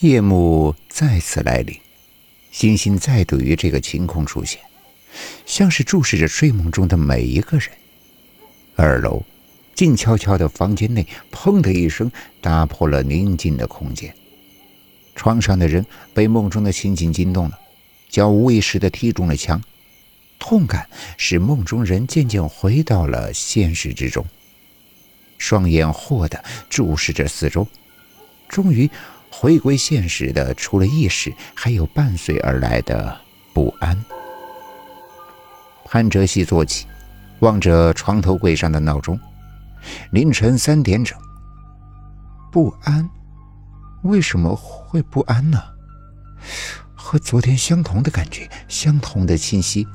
[0.00, 1.74] 夜幕再次来临，
[2.50, 4.60] 星星再度于这个晴空出现，
[5.46, 7.70] 像是注视着睡梦中的每一个人。
[8.74, 9.24] 二楼
[9.74, 12.12] 静悄悄的房间内，砰的一声
[12.42, 14.14] 打破了宁静的空间。
[15.14, 17.58] 床上的人被梦中的情景惊动了，
[18.10, 19.62] 脚无意识的踢中了墙，
[20.38, 24.26] 痛感使梦中人渐渐回到了现实之中，
[25.38, 27.66] 双眼豁的注视着四周，
[28.46, 28.90] 终于。
[29.38, 33.20] 回归现实的，除了意识，还有伴随而来的
[33.52, 34.02] 不安。
[35.84, 36.86] 潘哲熙坐起，
[37.40, 39.20] 望着床头柜上的闹钟，
[40.10, 41.18] 凌晨三点整。
[42.50, 43.06] 不安？
[44.04, 45.62] 为什么会不安呢？
[46.94, 49.86] 和昨天相同的感觉，相同的清晰。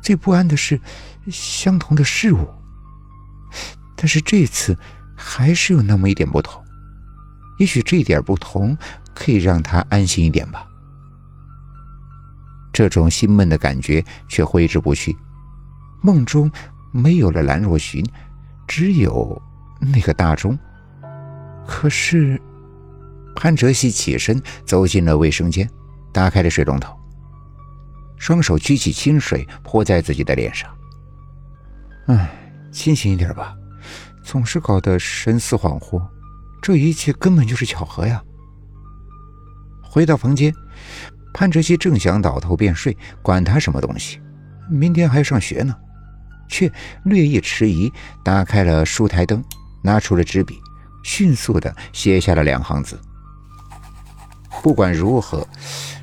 [0.00, 0.80] 最不安的是
[1.32, 2.48] 相同的事物，
[3.96, 4.78] 但是这次
[5.16, 6.62] 还是有那么一点不同。
[7.60, 8.76] 也许这点不同
[9.14, 10.66] 可以让他安心一点吧。
[12.72, 15.14] 这种心闷的感觉却挥之不去。
[16.00, 16.50] 梦中
[16.90, 18.02] 没有了兰若寻，
[18.66, 19.40] 只有
[19.78, 20.58] 那个大钟。
[21.66, 22.40] 可是，
[23.36, 25.68] 潘哲熙起身走进了卫生间，
[26.14, 26.96] 打开了水龙头，
[28.16, 30.70] 双手举起清水泼在自己的脸上。
[32.06, 32.30] 唉，
[32.72, 33.54] 清醒一点吧，
[34.24, 36.02] 总是搞得神思恍惚。
[36.62, 38.22] 这一切根本就是巧合呀！
[39.82, 40.54] 回到房间，
[41.32, 44.20] 潘哲熙正想倒头便睡，管他什么东西，
[44.70, 45.74] 明天还要上学呢，
[46.48, 46.70] 却
[47.04, 49.42] 略一迟疑，打开了书台灯，
[49.82, 50.60] 拿出了纸笔，
[51.02, 53.00] 迅速的写下了两行字。
[54.62, 55.46] 不管如何，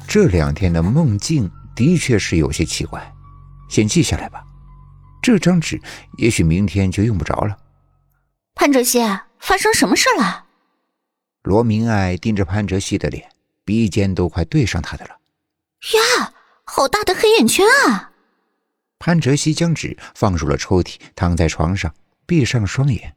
[0.08, 3.14] 这两天的梦境的确是有些奇怪，
[3.70, 4.44] 先记下来吧。
[5.22, 5.80] 这张纸
[6.18, 7.56] 也许明天就用不着了。
[8.56, 9.00] 潘哲熙，
[9.40, 10.46] 发生什么事了？
[11.48, 13.30] 罗明爱盯着潘哲熙的脸，
[13.64, 15.12] 鼻尖都快对上他的了。
[15.94, 16.34] 呀，
[16.66, 18.12] 好大的黑眼圈啊！
[19.00, 23.16] 潘哲熙将纸放入了抽屉，躺在床上，闭上双眼。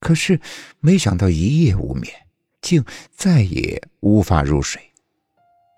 [0.00, 0.40] 可是
[0.80, 2.12] 没想到一夜无眠，
[2.60, 4.82] 竟再也无法入睡。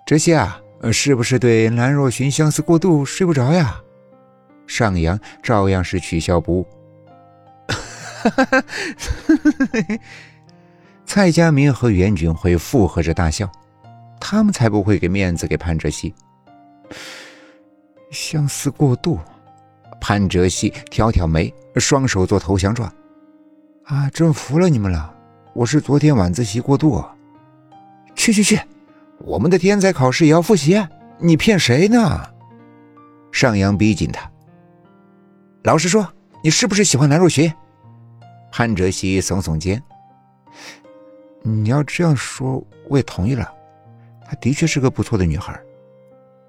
[0.07, 0.59] 哲熙啊，
[0.91, 3.79] 是不是对兰若寻相思过度，睡不着呀？
[4.67, 6.67] 上扬照样是取笑不误。
[7.69, 8.65] 哈哈哈。
[11.15, 13.47] 蔡佳明和袁俊辉附和着大笑，
[14.19, 16.15] 他们才不会给面子给潘哲熙。
[18.11, 19.21] 相思过度，
[20.01, 22.91] 潘哲熙挑挑眉，双手做投降状。
[23.85, 25.15] 啊，真服了你们了！
[25.53, 27.05] 我是昨天晚自习过度。
[28.15, 28.59] 去去去，
[29.19, 30.83] 我们的天才考试也要复习，
[31.19, 32.27] 你骗谁呢？
[33.31, 34.33] 上扬逼近他。
[35.65, 36.09] 老实说，
[36.43, 37.53] 你是不是喜欢蓝若雪？
[38.51, 39.83] 潘哲熙耸耸肩。
[41.43, 43.53] 你要这样说，我也同意了。
[44.27, 45.59] 她的确是个不错的女孩。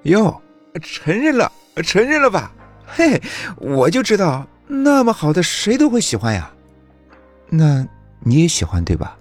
[0.04, 0.42] 哟，
[0.82, 1.52] 承认了，
[1.84, 2.52] 承认了吧？
[2.86, 3.22] 嘿，
[3.58, 6.52] 我就知道，那么好的谁都会喜欢呀。
[7.50, 7.88] 那
[8.20, 9.18] 你也喜欢对吧？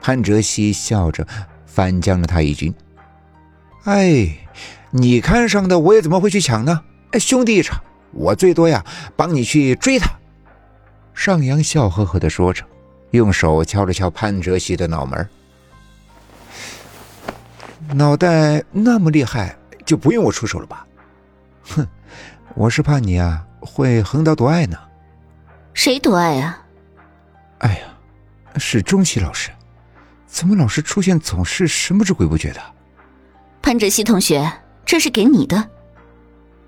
[0.00, 1.26] 潘哲熙笑着
[1.66, 2.72] 反将了他一军。
[3.84, 4.28] 哎，
[4.90, 6.82] 你看上的，我也怎么会去抢呢？
[7.12, 8.84] 哎，兄弟一场，我最多呀，
[9.16, 10.10] 帮你去追她。
[11.12, 12.64] 上扬笑呵呵的说着。
[13.10, 15.28] 用手敲了敲潘哲熙的脑门
[17.92, 20.86] 脑袋那么厉害，就不用我出手了吧？
[21.62, 21.86] 哼，
[22.54, 24.78] 我是怕你啊会横刀夺爱呢。
[25.74, 26.64] 谁夺爱啊？
[27.58, 27.78] 哎呀，
[28.56, 29.50] 是钟琪老师，
[30.26, 32.60] 怎么老是出现，总是神不知鬼不觉的？
[33.60, 34.50] 潘哲熙同学，
[34.86, 35.68] 这是给你的。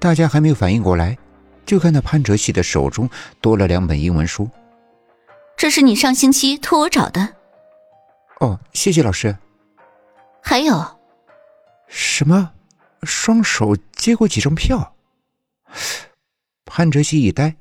[0.00, 1.16] 大家还没有反应过来，
[1.64, 3.08] 就看到潘哲熙的手中
[3.41, 4.50] 多了两本英文书。
[5.62, 7.37] 这是你上星期托我找的。
[8.41, 9.39] 哦，谢谢老师。
[10.43, 10.99] 还有，
[11.87, 12.50] 什么？
[13.05, 14.97] 双手接过几张票？
[16.65, 17.55] 潘哲熙一呆，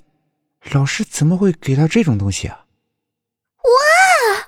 [0.72, 2.66] 老师怎么会给他这种东西啊？
[3.66, 4.48] 哇！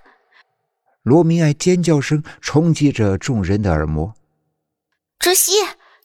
[1.04, 4.16] 罗明爱尖叫声冲击着众人的耳膜。
[5.20, 5.52] 哲熙，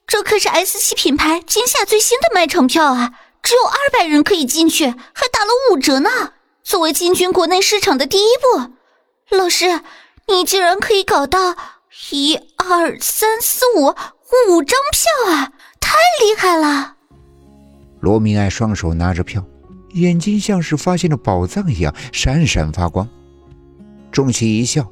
[0.06, 6.34] 这可是 S 七品牌今夏最新的卖场票啊，只有二百人可以进去，还打了五折呢。
[6.68, 8.72] 作为进军国内市场的第一步，
[9.34, 9.80] 老师，
[10.26, 11.56] 你竟然可以搞到
[12.10, 13.86] 一二三四五
[14.50, 15.50] 五张票啊！
[15.80, 16.96] 太厉害了！
[18.00, 19.42] 罗明爱双手拿着票，
[19.94, 23.08] 眼睛像是发现了宝藏一样闪闪发光。
[24.12, 24.86] 钟琪一笑：“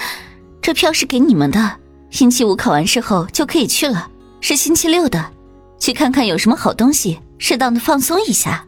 [0.60, 1.80] 这票是给你们的，
[2.10, 4.10] 星期五考完试后就可以去了，
[4.42, 5.32] 是星期六的，
[5.78, 8.66] 去看看有什么好东西，适当的放松一下。”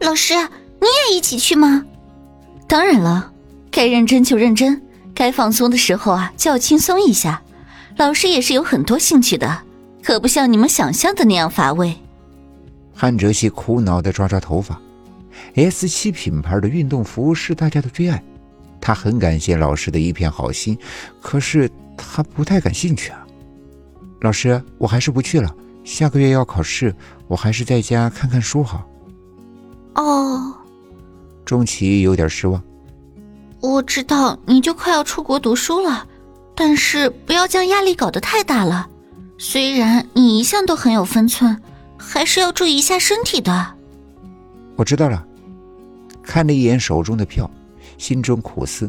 [0.00, 1.84] 老师，你也一起去吗？
[2.66, 3.32] 当然了，
[3.70, 4.80] 该认真就认真，
[5.14, 7.42] 该放松的时候啊，就要轻松一下。
[7.96, 9.62] 老师也是有很多兴趣的，
[10.02, 11.96] 可不像你们想象的那样乏味。
[12.94, 14.80] 汉哲熙苦恼地抓抓头发。
[15.54, 18.22] S 七品牌的运动服是大家的最爱，
[18.80, 20.78] 他很感谢老师的一片好心，
[21.20, 23.26] 可是他不太感兴趣啊。
[24.20, 25.52] 老师，我还是不去了。
[25.84, 26.94] 下个月要考试，
[27.26, 28.86] 我还是在家看看书好。
[29.98, 30.54] 哦，
[31.44, 32.62] 钟琪有点失望。
[33.60, 36.06] 我知道你就快要出国读书了，
[36.54, 38.88] 但是不要将压力搞得太大了。
[39.38, 41.60] 虽然你一向都很有分寸，
[41.96, 43.74] 还是要注意一下身体的。
[44.76, 45.26] 我知道了。
[46.22, 47.50] 看了一眼手中的票，
[47.96, 48.88] 心中苦思：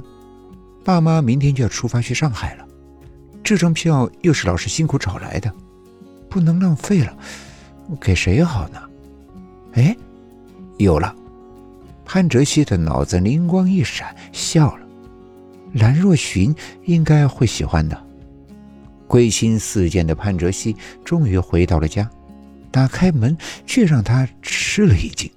[0.83, 2.67] 爸妈明天就要出发去上海了，
[3.43, 5.51] 这张票又是老师辛苦找来的，
[6.29, 7.17] 不能浪费了。
[7.99, 8.79] 给谁好呢？
[9.73, 9.95] 哎，
[10.79, 11.15] 有了！
[12.05, 14.87] 潘哲熙的脑子灵光一闪，笑了。
[15.73, 16.55] 兰若寻
[16.85, 18.01] 应该会喜欢的。
[19.05, 22.09] 归心似箭的潘哲熙终于回到了家，
[22.71, 25.29] 打开门却让他吃了一惊。